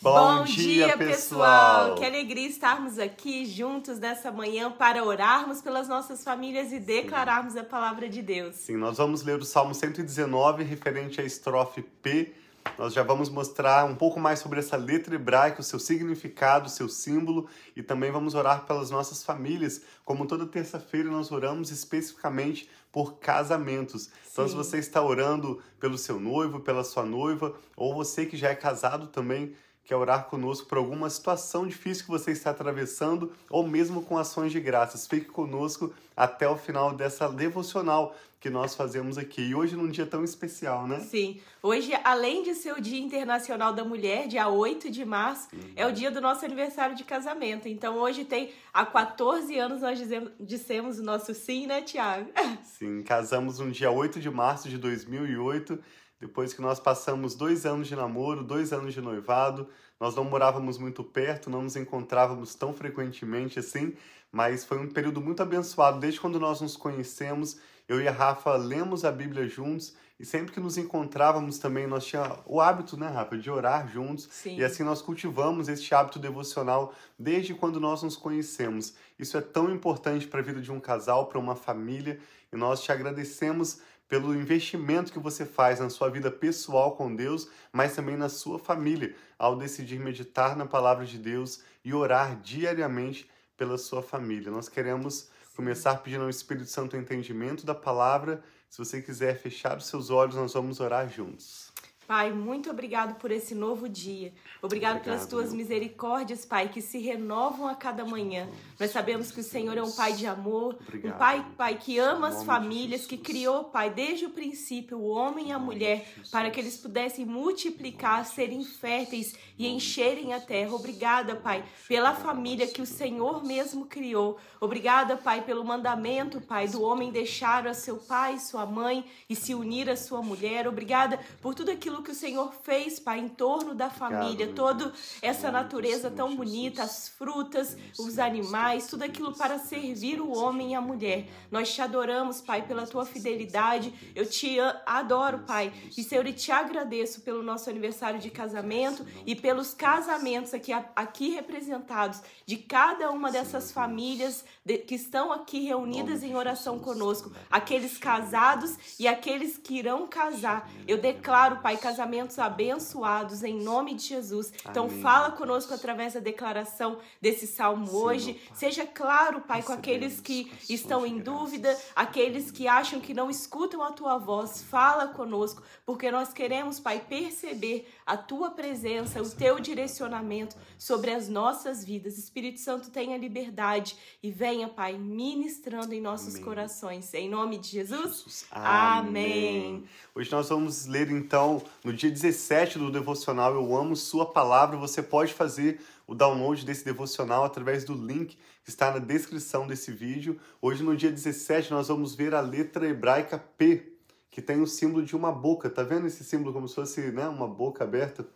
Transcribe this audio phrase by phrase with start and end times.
[0.00, 1.94] Bom, Bom dia, dia, pessoal!
[1.94, 7.60] Que alegria estarmos aqui juntos nessa manhã para orarmos pelas nossas famílias e declararmos Sim.
[7.60, 8.56] a palavra de Deus.
[8.56, 12.34] Sim, nós vamos ler o Salmo 119, referente à estrofe P.
[12.76, 16.70] Nós já vamos mostrar um pouco mais sobre essa letra hebraica, o seu significado, o
[16.70, 19.80] seu símbolo, e também vamos orar pelas nossas famílias.
[20.04, 24.04] Como toda terça-feira, nós oramos especificamente por casamentos.
[24.04, 24.10] Sim.
[24.32, 28.50] Então, se você está orando pelo seu noivo, pela sua noiva, ou você que já
[28.50, 29.54] é casado também,
[29.86, 34.50] quer orar conosco por alguma situação difícil que você está atravessando ou mesmo com ações
[34.50, 35.06] de graças.
[35.06, 39.42] Fique conosco até o final dessa devocional que nós fazemos aqui.
[39.42, 41.00] E hoje num dia tão especial, né?
[41.00, 41.40] Sim.
[41.62, 45.60] Hoje, além de ser o Dia Internacional da Mulher, dia 8 de março, uhum.
[45.76, 47.68] é o dia do nosso aniversário de casamento.
[47.68, 52.30] Então hoje tem há 14 anos nós dizemos, dissemos o nosso sim, né, Tiago?
[52.62, 55.78] Sim, casamos no dia 8 de março de 2008
[56.20, 59.68] depois que nós passamos dois anos de namoro, dois anos de noivado,
[60.00, 63.94] nós não morávamos muito perto, não nos encontrávamos tão frequentemente assim,
[64.32, 66.00] mas foi um período muito abençoado.
[66.00, 70.52] Desde quando nós nos conhecemos, eu e a Rafa lemos a Bíblia juntos e sempre
[70.52, 74.26] que nos encontrávamos também, nós tínhamos o hábito, né, Rafa, de orar juntos.
[74.30, 74.56] Sim.
[74.56, 78.94] E assim nós cultivamos este hábito devocional desde quando nós nos conhecemos.
[79.18, 82.18] Isso é tão importante para a vida de um casal, para uma família,
[82.50, 87.50] e nós te agradecemos pelo investimento que você faz na sua vida pessoal com Deus,
[87.70, 93.28] mas também na sua família, ao decidir meditar na palavra de Deus e orar diariamente
[93.56, 94.50] pela sua família.
[94.50, 98.44] Nós queremos começar pedindo ao Espírito Santo o entendimento da palavra.
[98.68, 101.65] Se você quiser fechar os seus olhos, nós vamos orar juntos.
[102.06, 104.32] Pai, muito obrigado por esse novo dia.
[104.62, 105.56] Obrigado, obrigado pelas tuas meu.
[105.56, 108.48] misericórdias, Pai, que se renovam a cada manhã.
[108.78, 111.14] Nós sabemos que o Senhor é um Pai de amor, obrigado.
[111.14, 115.48] um Pai, Pai que ama as famílias, que criou, Pai, desde o princípio, o homem
[115.48, 120.74] e a mulher, para que eles pudessem multiplicar, serem férteis e encherem a terra.
[120.74, 124.38] Obrigada, Pai, pela família que o Senhor mesmo criou.
[124.60, 129.34] Obrigada, Pai, pelo mandamento, Pai, do homem deixar a seu pai e sua mãe e
[129.34, 130.68] se unir à sua mulher.
[130.68, 134.92] Obrigada por tudo aquilo aquilo que o Senhor fez, Pai, em torno da família, toda
[135.22, 140.74] essa natureza tão bonita, as frutas, os animais, tudo aquilo para servir o homem e
[140.74, 141.28] a mulher.
[141.50, 143.92] Nós te adoramos, Pai, pela tua fidelidade.
[144.14, 145.72] Eu te adoro, Pai.
[145.96, 151.30] E Senhor, eu te agradeço pelo nosso aniversário de casamento e pelos casamentos aqui, aqui
[151.30, 154.44] representados de cada uma dessas famílias
[154.86, 160.68] que estão aqui reunidas em oração conosco, aqueles casados e aqueles que irão casar.
[160.86, 164.52] Eu declaro, Pai, casamentos abençoados em nome de Jesus.
[164.68, 165.00] Então Amém.
[165.00, 168.40] fala conosco através da declaração desse salmo hoje.
[168.54, 173.82] Seja claro, Pai, com aqueles que estão em dúvida, aqueles que acham que não escutam
[173.82, 174.62] a tua voz.
[174.62, 181.28] Fala conosco, porque nós queremos, Pai, perceber a tua presença, o teu direcionamento sobre as
[181.28, 182.18] nossas vidas.
[182.18, 186.44] Espírito Santo, tenha liberdade e venha, Pai, ministrando em nossos Amém.
[186.44, 187.14] corações.
[187.14, 187.86] Em nome de Jesus.
[187.96, 188.46] Jesus.
[188.50, 188.98] Amém.
[188.98, 189.84] Amém.
[190.14, 194.76] Hoje nós vamos ler então no dia 17 do devocional Eu Amo Sua Palavra.
[194.76, 199.92] Você pode fazer o download desse devocional através do link que está na descrição desse
[199.92, 200.36] vídeo.
[200.60, 203.92] Hoje, no dia 17, nós vamos ver a letra hebraica P,
[204.32, 205.70] que tem o símbolo de uma boca.
[205.70, 208.26] Tá vendo esse símbolo como se fosse né, uma boca aberta?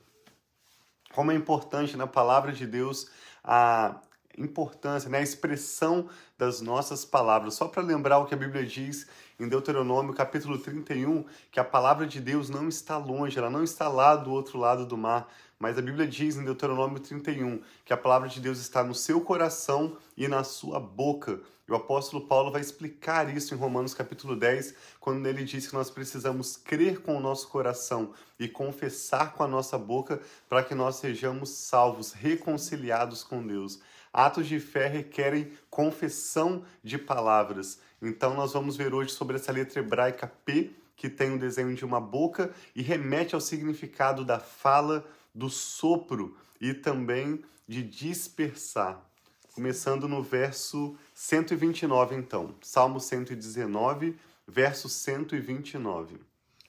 [1.12, 3.10] Como é importante na palavra de Deus
[3.42, 4.00] a
[4.38, 6.08] importância, né, a expressão
[6.38, 7.54] das nossas palavras.
[7.54, 9.06] Só para lembrar o que a Bíblia diz
[9.38, 13.88] em Deuteronômio, capítulo 31, que a palavra de Deus não está longe, ela não está
[13.88, 17.96] lá do outro lado do mar, mas a Bíblia diz em Deuteronômio 31 que a
[17.96, 21.40] palavra de Deus está no seu coração e na sua boca.
[21.68, 25.74] E o apóstolo Paulo vai explicar isso em Romanos capítulo 10, quando ele diz que
[25.74, 30.74] nós precisamos crer com o nosso coração e confessar com a nossa boca para que
[30.74, 33.78] nós sejamos salvos, reconciliados com Deus.
[34.12, 37.80] Atos de fé requerem confissão de palavras.
[38.02, 41.84] Então nós vamos ver hoje sobre essa letra hebraica P, que tem o desenho de
[41.84, 49.00] uma boca e remete ao significado da fala, do sopro e também de dispersar.
[49.54, 52.54] Começando no verso 129, então.
[52.62, 56.18] Salmo 119, verso 129.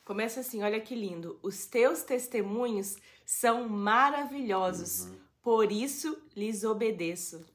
[0.04, 1.40] Começa assim, olha que lindo.
[1.42, 5.16] Os teus testemunhos são maravilhosos, uhum.
[5.42, 7.46] Por isso lhes obedeço.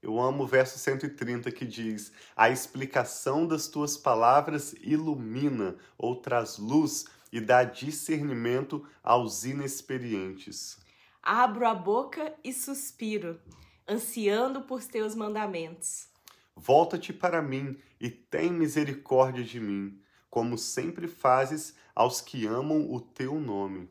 [0.00, 6.58] Eu amo o verso 130 que diz: A explicação das tuas palavras ilumina ou traz
[6.58, 10.78] luz e dá discernimento aos inexperientes.
[11.22, 13.40] Abro a boca e suspiro
[13.88, 16.08] ansiando por teus mandamentos.
[16.54, 19.98] Volta-te para mim e tem misericórdia de mim,
[20.28, 23.88] como sempre fazes aos que amam o teu nome.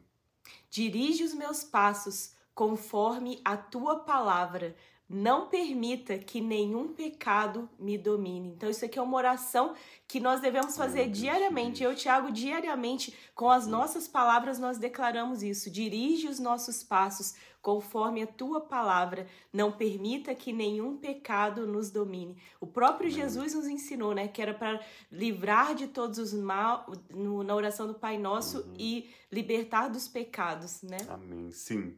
[0.70, 4.75] Dirige os meus passos conforme a tua palavra.
[5.07, 8.50] Não permita que nenhum pecado me domine.
[8.50, 9.75] Então, isso aqui é uma oração
[10.07, 11.83] que nós devemos fazer diariamente.
[11.83, 15.69] Eu, Tiago, diariamente, com as nossas palavras, nós declaramos isso.
[15.69, 19.27] Dirige os nossos passos conforme a tua palavra.
[19.54, 22.36] Não permita que nenhum pecado nos domine.
[22.59, 24.81] O próprio Jesus nos ensinou, né, que era para
[25.12, 28.74] livrar de todos os mal no, na oração do Pai Nosso uhum.
[28.80, 30.98] e libertar dos pecados, né?
[31.07, 31.51] Amém.
[31.51, 31.95] Sim.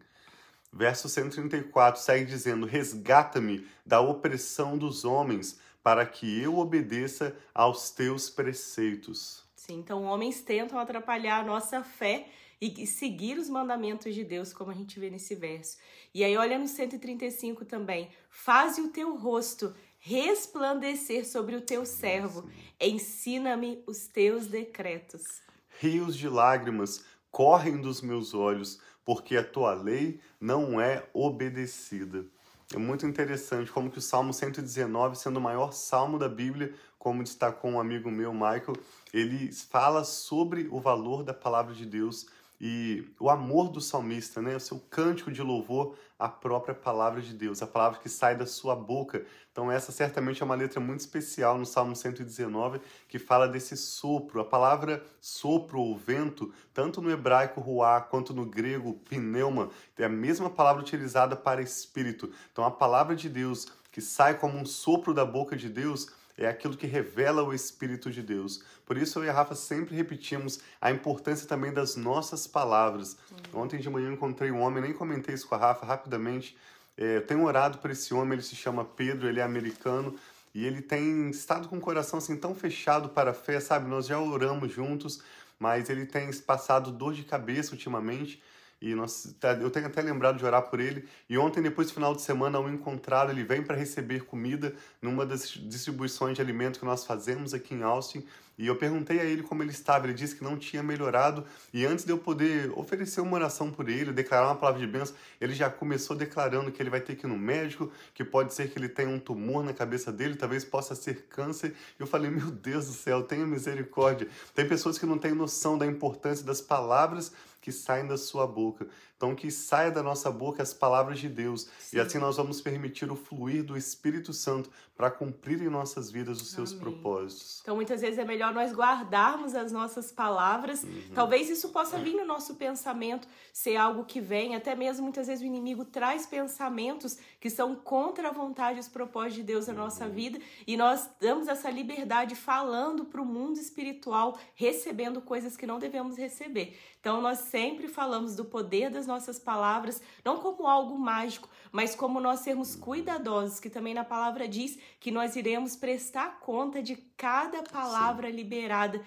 [0.72, 8.30] Verso 134 segue dizendo: Resgata-me da opressão dos homens, para que eu obedeça aos teus
[8.30, 9.44] preceitos.
[9.56, 12.28] Sim, então homens tentam atrapalhar a nossa fé
[12.62, 15.78] e seguir os mandamentos de Deus, como a gente vê nesse verso.
[16.14, 22.50] E aí, olha no 135 também: Faze o teu rosto resplandecer sobre o teu servo,
[22.80, 25.42] ensina-me os teus decretos.
[25.80, 32.24] Rios de lágrimas correm dos meus olhos porque a tua lei não é obedecida.
[32.72, 37.24] É muito interessante como que o Salmo 119, sendo o maior salmo da Bíblia, como
[37.24, 38.76] destacou um amigo meu, Michael,
[39.12, 42.28] ele fala sobre o valor da palavra de Deus
[42.60, 44.56] e o amor do salmista, né?
[44.56, 48.46] O seu cântico de louvor à própria palavra de Deus, a palavra que sai da
[48.46, 49.26] sua boca.
[49.52, 54.42] Então essa certamente é uma letra muito especial no Salmo 119, que fala desse sopro.
[54.42, 60.10] A palavra sopro ou vento, tanto no hebraico ruá quanto no grego pneuma, é a
[60.10, 62.30] mesma palavra utilizada para espírito.
[62.52, 66.10] Então a palavra de Deus que sai como um sopro da boca de Deus,
[66.40, 68.64] é aquilo que revela o Espírito de Deus.
[68.86, 73.18] Por isso eu e a Rafa sempre repetimos a importância também das nossas palavras.
[73.54, 73.64] Uhum.
[73.64, 76.58] Ontem de manhã eu encontrei um homem, nem comentei isso com a Rafa rapidamente.
[76.98, 80.16] É, tenho orado por esse homem, ele se chama Pedro, ele é americano.
[80.56, 83.90] E ele tem estado com o coração assim tão fechado para a fé, sabe?
[83.90, 85.22] Nós já oramos juntos,
[85.60, 88.42] mas ele tem passado dor de cabeça ultimamente.
[88.82, 91.08] E nós, eu tenho até lembrado de orar por ele.
[91.30, 95.26] E ontem, depois do final de semana, ao encontrá-lo, ele vem para receber comida numa
[95.26, 98.26] das distribuições de alimentos que nós fazemos aqui em Austin.
[98.60, 100.06] E eu perguntei a ele como ele estava.
[100.06, 101.46] Ele disse que não tinha melhorado.
[101.74, 105.16] E antes de eu poder oferecer uma oração por ele, declarar uma palavra de bênção,
[105.40, 108.70] ele já começou declarando que ele vai ter que ir no médico, que pode ser
[108.70, 111.74] que ele tenha um tumor na cabeça dele, talvez possa ser câncer.
[111.98, 114.28] Eu falei: Meu Deus do céu, tenha misericórdia.
[114.54, 118.88] Tem pessoas que não têm noção da importância das palavras que saem da sua boca.
[119.20, 121.68] Então, que saia da nossa boca as palavras de Deus.
[121.78, 121.98] Sim.
[121.98, 126.42] E assim nós vamos permitir o fluir do Espírito Santo para cumprir em nossas vidas
[126.42, 126.84] os seus Amém.
[126.84, 127.60] propósitos.
[127.62, 130.84] Então, muitas vezes é melhor nós guardarmos as nossas palavras.
[130.84, 131.02] Uhum.
[131.14, 134.56] Talvez isso possa vir no nosso pensamento, ser algo que vem.
[134.56, 138.88] Até mesmo muitas vezes o inimigo traz pensamentos que são contra a vontade e os
[138.88, 139.80] propósitos de Deus na uhum.
[139.80, 140.40] nossa vida.
[140.66, 146.18] E nós damos essa liberdade falando para o mundo espiritual, recebendo coisas que não devemos
[146.18, 146.80] receber.
[147.00, 152.20] Então, nós sempre falamos do poder das nossas palavras, não como algo mágico, mas como
[152.20, 157.64] nós sermos cuidadosos, que também na palavra diz que nós iremos prestar conta de cada
[157.64, 158.36] palavra Sim.
[158.36, 159.02] liberada,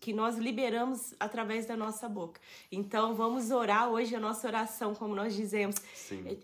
[0.00, 2.40] que nós liberamos através da nossa boca.
[2.72, 5.76] Então, vamos orar hoje, a nossa oração, como nós dizemos,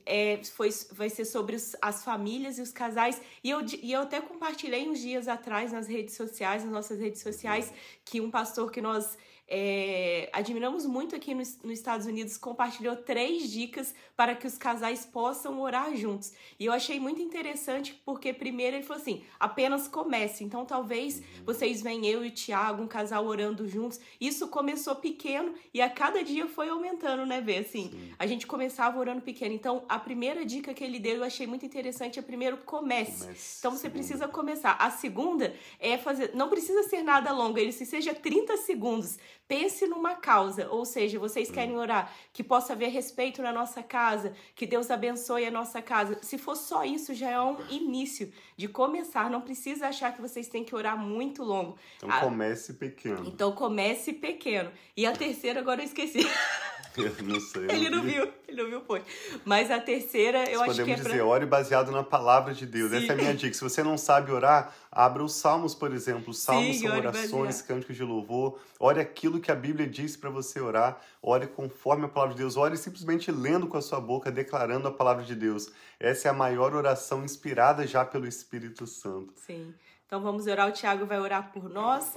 [0.06, 3.20] é, foi, vai ser sobre os, as famílias e os casais.
[3.42, 7.20] E eu, e eu até compartilhei uns dias atrás nas redes sociais, nas nossas redes
[7.20, 7.72] sociais,
[8.04, 13.50] que um pastor que nós é, admiramos muito aqui nos, nos, Estados Unidos, compartilhou três
[13.50, 16.32] dicas para que os casais possam orar juntos.
[16.58, 20.42] E eu achei muito interessante porque, primeiro, ele falou assim: apenas comece.
[20.44, 24.00] Então, talvez vocês venham eu e o Tiago, um casal orando juntos.
[24.18, 27.58] Isso começou pequeno e a cada dia foi aumentando, né, Vê?
[27.58, 28.14] Assim, Sim.
[28.18, 29.54] a gente começava orando pequeno.
[29.54, 33.24] Então, a primeira dica que ele deu eu achei muito interessante é primeiro comece.
[33.24, 33.56] comece.
[33.58, 34.72] Então, você precisa começar.
[34.80, 39.86] A segunda é fazer, não precisa ser nada longo, ele se seja 30 segundos Pense
[39.86, 44.66] numa causa, ou seja, vocês querem orar que possa haver respeito na nossa casa, que
[44.66, 46.18] Deus abençoe a nossa casa.
[46.22, 49.28] Se for só isso, já é um início de começar.
[49.30, 51.76] Não precisa achar que vocês têm que orar muito longo.
[51.96, 53.22] Então comece pequeno.
[53.26, 54.72] Então comece pequeno.
[54.96, 56.20] E a terceira, agora eu esqueci.
[56.96, 57.64] Eu não sei.
[57.70, 59.02] Ele não viu, ele não viu, foi.
[59.44, 62.66] Mas a terceira, eu Nós acho que é podemos dizer, ore baseado na palavra de
[62.66, 62.90] Deus.
[62.90, 62.96] Sim.
[62.98, 63.54] Essa é a minha dica.
[63.54, 66.30] Se você não sabe orar, abra os salmos, por exemplo.
[66.30, 68.58] Os salmos Sim, são orações, cânticos de louvor.
[68.78, 71.00] Ore aquilo que a Bíblia diz para você orar.
[71.20, 72.56] Ore conforme a palavra de Deus.
[72.56, 75.72] Ore simplesmente lendo com a sua boca, declarando a palavra de Deus.
[75.98, 79.32] Essa é a maior oração inspirada já pelo Espírito Santo.
[79.36, 79.74] Sim.
[80.06, 82.12] Então vamos orar, o Tiago vai orar por nós,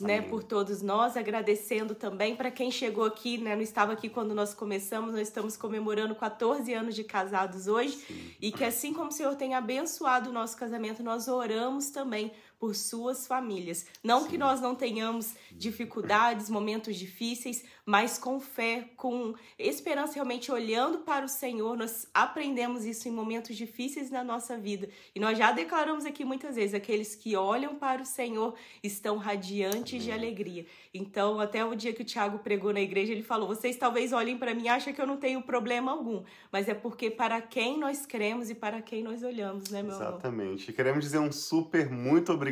[0.00, 4.32] né, por todos nós, agradecendo também para quem chegou aqui, né, não estava aqui quando
[4.32, 8.30] nós começamos, nós estamos comemorando 14 anos de casados hoje, Sim.
[8.40, 12.32] e que assim como o Senhor tem abençoado o nosso casamento, nós oramos também
[12.62, 13.86] por suas famílias.
[14.04, 14.28] Não Sim.
[14.28, 21.24] que nós não tenhamos dificuldades, momentos difíceis, mas com fé, com esperança, realmente olhando para
[21.24, 24.88] o Senhor, nós aprendemos isso em momentos difíceis na nossa vida.
[25.12, 29.94] E nós já declaramos aqui muitas vezes: aqueles que olham para o Senhor estão radiantes
[29.94, 30.06] Amém.
[30.06, 30.66] de alegria.
[30.94, 34.38] Então, até o dia que o Tiago pregou na igreja, ele falou: vocês talvez olhem
[34.38, 37.76] para mim e achem que eu não tenho problema algum, mas é porque para quem
[37.76, 40.62] nós cremos e para quem nós olhamos, né, meu Exatamente.
[40.62, 40.76] Amor?
[40.76, 42.51] Queremos dizer um super muito obrigado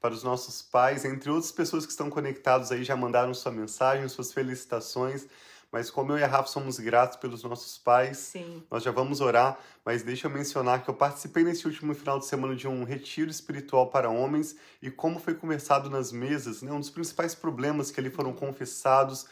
[0.00, 4.08] para os nossos pais, entre outras pessoas que estão conectados aí, já mandaram sua mensagem,
[4.08, 5.26] suas felicitações.
[5.70, 8.62] Mas como eu e a Rafa somos gratos pelos nossos pais, Sim.
[8.70, 9.58] nós já vamos orar.
[9.84, 13.30] Mas deixa eu mencionar que eu participei nesse último final de semana de um retiro
[13.30, 18.00] espiritual para homens e como foi conversado nas mesas, né, um dos principais problemas que
[18.00, 19.26] ali foram confessados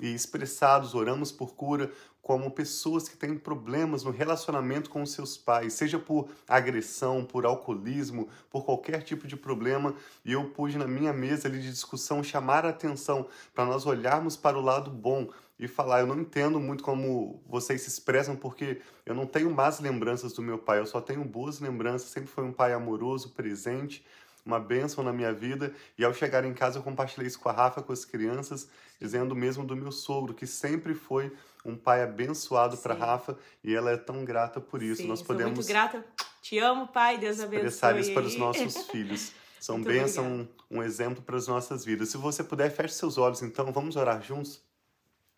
[0.00, 1.92] e expressados, oramos por cura,
[2.22, 8.28] como pessoas que têm problemas no relacionamento com seus pais, seja por agressão, por alcoolismo,
[8.48, 9.94] por qualquer tipo de problema.
[10.24, 14.36] E eu pude na minha mesa ali de discussão chamar a atenção para nós olharmos
[14.36, 18.80] para o lado bom e falar, eu não entendo muito como vocês se expressam porque
[19.04, 22.44] eu não tenho más lembranças do meu pai, eu só tenho boas lembranças, sempre foi
[22.44, 24.04] um pai amoroso, presente,
[24.44, 25.72] uma bênção na minha vida.
[25.96, 28.68] E ao chegar em casa, eu compartilhei isso com a Rafa, com as crianças,
[29.00, 31.32] dizendo mesmo do meu sogro, que sempre foi
[31.64, 35.02] um pai abençoado para Rafa e ela é tão grata por isso.
[35.02, 35.54] Sim, Nós podemos.
[35.54, 36.04] muito grata.
[36.40, 37.18] Te amo, pai.
[37.18, 37.66] Deus abençoe.
[37.66, 39.32] Expressar isso para os nossos filhos.
[39.60, 42.08] São bênção, um, um exemplo para as nossas vidas.
[42.08, 44.60] Se você puder, feche seus olhos, então vamos orar juntos.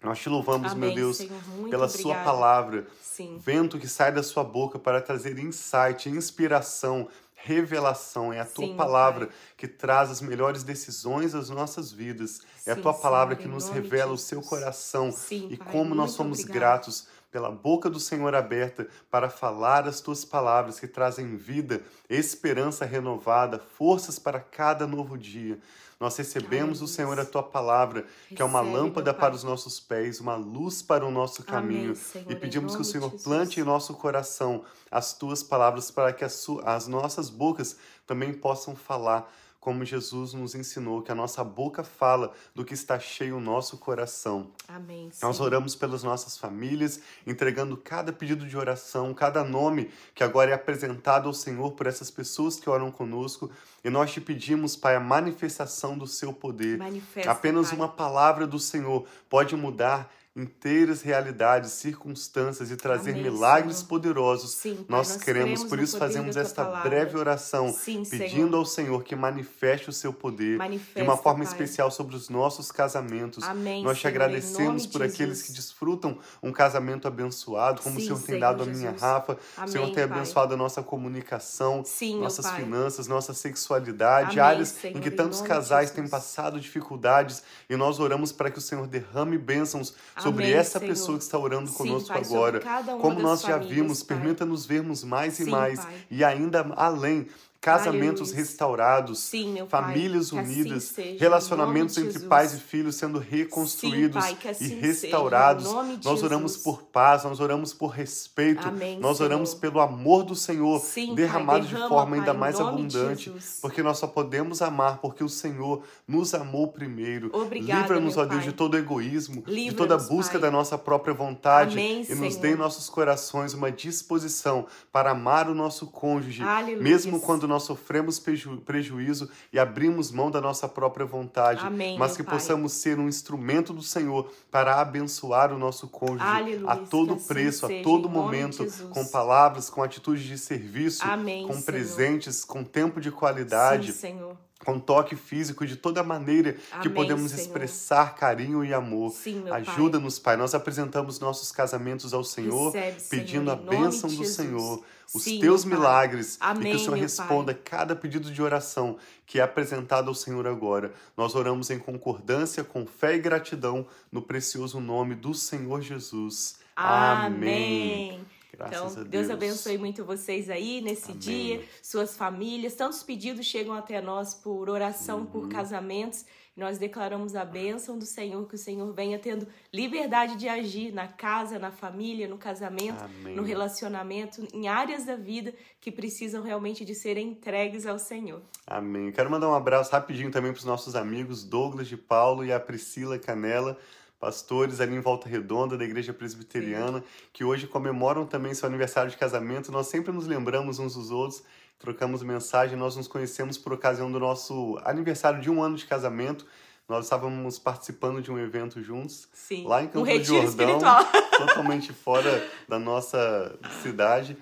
[0.02, 1.88] Nós te louvamos, Amém, meu Deus, Senhor, pela obrigada.
[1.88, 2.87] Sua palavra.
[3.02, 3.38] Sim.
[3.38, 7.08] Vento que sai da Sua boca para trazer insight, inspiração,
[7.44, 8.32] revelação.
[8.32, 9.36] É a tua Sim, palavra Pai.
[9.56, 12.40] que traz as melhores decisões das nossas vidas.
[12.66, 15.94] é a Sim, tua palavra que nos revela o seu coração Sim, e Pai, como
[15.94, 16.58] nós somos obrigada.
[16.58, 22.84] gratos pela boca do Senhor aberta para falar as tuas palavras que trazem vida, esperança
[22.84, 25.58] renovada, forças para cada novo dia.
[26.00, 26.88] Nós recebemos do Aleluia.
[26.88, 31.06] Senhor a tua palavra, que é uma lâmpada para os nossos pés, uma luz para
[31.06, 31.92] o nosso caminho.
[31.92, 36.12] Amém, Senhor, e pedimos que o Senhor plante em nosso coração as tuas palavras para
[36.12, 39.32] que as, as nossas bocas também possam falar
[39.64, 43.78] como Jesus nos ensinou, que a nossa boca fala do que está cheio o nosso
[43.78, 44.49] coração.
[44.68, 45.11] Amém.
[45.23, 45.47] Nós Senhor.
[45.47, 51.28] oramos pelas nossas famílias, entregando cada pedido de oração, cada nome que agora é apresentado
[51.28, 53.50] ao Senhor por essas pessoas que oram conosco.
[53.83, 56.76] E nós te pedimos, Pai, a manifestação do seu poder.
[56.76, 57.78] Manifesta, Apenas Pai.
[57.78, 63.88] uma palavra do Senhor pode mudar inteiras realidades, circunstâncias e trazer Amém, milagres Senhor.
[63.88, 64.50] poderosos.
[64.53, 66.91] Sim, nós, nós queremos, cremos por isso fazemos esta palavra.
[66.91, 68.55] breve oração, Sim, pedindo Senhor.
[68.57, 71.53] ao Senhor que manifeste o seu poder de Manifesta, uma forma Pai.
[71.53, 73.45] especial sobre os nossos casamentos.
[73.45, 78.03] Amém, Nós te Senhor, agradecemos por de aqueles que desfrutam um casamento abençoado, como Sim,
[78.03, 79.00] o Senhor tem dado a minha Jesus.
[79.00, 79.35] Rafa.
[79.35, 80.19] o Amém, Senhor tem Pai.
[80.19, 81.85] abençoado a nossa comunicação,
[82.19, 88.00] nossas finanças, nossa sexualidade, áreas em que tantos de casais têm passado dificuldades e nós
[88.00, 90.90] oramos para que o Senhor derrame bênçãos sobre Amém, essa Senhor.
[90.90, 92.61] pessoa que está orando Sim, conosco Pai, agora.
[93.00, 95.95] Como nós já famílias, vimos, permita-nos vermos mais e Sim, mais Pai.
[96.11, 97.26] e ainda além.
[97.64, 98.37] Casamentos Aleluia.
[98.37, 102.28] restaurados, Sim, Pai, famílias que assim unidas, seja, em relacionamentos de entre Jesus.
[102.28, 105.64] pais e filhos sendo reconstruídos Pai, que assim e seja, restaurados.
[105.68, 106.62] de nós oramos Jesus.
[106.62, 109.30] por paz, nós oramos por respeito, Amém, nós Senhor.
[109.30, 112.62] oramos pelo amor do Senhor Sim, Pai, derramado de derrama, forma ainda Pai, mais de
[112.62, 117.30] abundante, porque nós só podemos amar porque o Senhor nos amou primeiro.
[117.50, 118.50] Livra-nos, ó Deus, Pai.
[118.50, 120.42] de todo egoísmo, de toda busca Pai.
[120.42, 122.40] da nossa própria vontade Amém, e nos Senhor.
[122.42, 126.83] dê em nossos corações uma disposição para amar o nosso cônjuge, Aleluia.
[126.83, 132.16] mesmo quando nós sofremos preju- prejuízo e abrimos mão da nossa própria vontade, Amém, mas
[132.16, 132.34] que Pai.
[132.34, 137.26] possamos ser um instrumento do Senhor para abençoar o nosso cônjuge Aleluia, a todo assim
[137.26, 141.64] preço, seja, a todo momento, com palavras, com atitudes de serviço, Amém, com Senhor.
[141.64, 144.37] presentes, com tempo de qualidade Sim, Senhor.
[144.64, 147.42] Com toque físico, de toda maneira que Amém, podemos Senhor.
[147.42, 149.12] expressar carinho e amor.
[149.12, 149.61] Sim, meu Pai.
[149.61, 150.37] Ajuda-nos, Pai.
[150.37, 154.35] Nós apresentamos nossos casamentos ao Senhor, Recebe, Senhor, pedindo a em nome bênção do Jesus.
[154.35, 157.62] Senhor, os Sim, teus milagres, e que Amém, o Senhor responda Pai.
[157.64, 160.92] cada pedido de oração que é apresentado ao Senhor agora.
[161.16, 166.56] Nós oramos em concordância, com fé e gratidão, no precioso nome do Senhor Jesus.
[166.75, 168.34] Amém.
[168.56, 169.08] Graças então, a Deus.
[169.08, 171.18] Deus abençoe muito vocês aí nesse Amém.
[171.18, 172.75] dia, suas famílias.
[172.75, 175.26] Tantos pedidos chegam até nós por oração, Uhum.
[175.26, 176.25] por casamentos.
[176.56, 181.08] Nós declaramos a bênção do Senhor, que o Senhor venha tendo liberdade de agir na
[181.08, 183.34] casa, na família, no casamento, Amém.
[183.34, 188.40] no relacionamento, em áreas da vida que precisam realmente de serem entregues ao Senhor.
[188.64, 189.11] Amém.
[189.11, 192.61] Quero mandar um abraço rapidinho também para os nossos amigos Douglas de Paulo e a
[192.61, 193.76] Priscila Canela,
[194.25, 199.19] pastores ali em Volta Redonda da Igreja Presbiteriana, que hoje comemoram também seu aniversário de
[199.19, 199.71] casamento.
[199.71, 201.43] Nós sempre nos lembramos uns dos outros
[201.78, 202.78] trocamos mensagem.
[202.78, 206.47] Nós nos conhecemos por ocasião do nosso aniversário de um ano de casamento.
[206.88, 209.66] Nós estávamos participando de um evento juntos, Sim.
[209.66, 211.04] lá em Campo um do Jordão, espiritual.
[211.37, 214.38] totalmente fora da nossa cidade.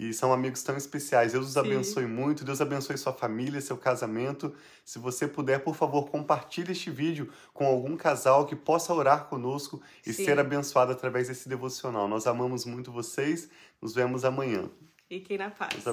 [0.00, 1.32] E são amigos tão especiais.
[1.32, 1.58] Deus os Sim.
[1.58, 2.42] abençoe muito.
[2.42, 4.54] Deus abençoe sua família, seu casamento.
[4.82, 9.78] Se você puder, por favor, compartilhe este vídeo com algum casal que possa orar conosco
[10.06, 10.24] e Sim.
[10.24, 12.08] ser abençoado através desse devocional.
[12.08, 13.50] Nós amamos muito vocês.
[13.78, 14.70] Nos vemos amanhã.
[15.06, 15.86] Fiquem na paz.